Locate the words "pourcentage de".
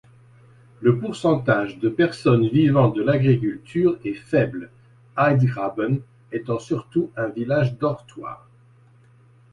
0.97-1.87